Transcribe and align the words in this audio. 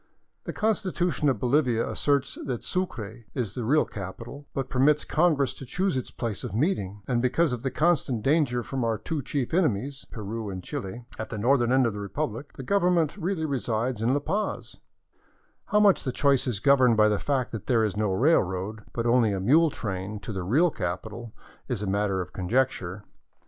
The 0.45 0.51
constitution 0.51 1.29
of 1.29 1.37
Bolivia 1.37 1.87
asserts 1.87 2.35
that 2.45 2.63
Sucre 2.63 3.25
is 3.35 3.53
the 3.53 3.63
real 3.63 3.85
capital, 3.85 4.47
but 4.51 4.67
permits 4.67 5.05
congress 5.05 5.53
to 5.53 5.63
choose 5.63 5.95
its 5.95 6.09
place 6.09 6.43
of 6.43 6.55
meeting, 6.55 7.03
and" 7.07 7.21
because 7.21 7.53
of 7.53 7.61
the 7.61 7.69
constant 7.69 8.23
danger 8.23 8.63
from 8.63 8.83
our 8.83 8.97
two 8.97 9.21
chief 9.21 9.53
enemies" 9.53 10.07
(Peru 10.09 10.49
and 10.49 10.63
Chile) 10.63 11.05
at 11.19 11.29
the 11.29 11.37
northern 11.37 11.71
end 11.71 11.85
of 11.85 11.93
the 11.93 11.99
Republic, 11.99 12.53
the 12.53 12.63
Government 12.63 13.15
really 13.15 13.45
resides 13.45 14.01
in 14.01 14.15
La 14.15 14.19
Paz," 14.19 14.77
How 15.65 15.79
much 15.79 16.03
the 16.03 16.11
choice 16.11 16.47
is 16.47 16.59
governed 16.59 16.97
by 16.97 17.07
the 17.07 17.19
fact 17.19 17.51
that 17.51 17.67
there 17.67 17.85
is 17.85 17.95
no 17.95 18.11
railroad, 18.11 18.81
but 18.93 19.05
only 19.05 19.31
a 19.31 19.39
mule 19.39 19.69
trail, 19.69 20.17
to 20.23 20.33
the" 20.33 20.41
real 20.43 20.71
capital," 20.71 21.31
is 21.67 21.83
a 21.83 21.87
matter 21.87 22.23
\i 22.23 22.25
conjecture. 22.35 23.03